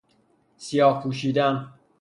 [0.57, 1.73] سیاه پوشیدن